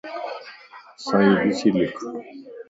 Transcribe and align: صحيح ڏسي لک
صحيح 1.03 1.33
ڏسي 1.47 1.69
لک 1.77 1.95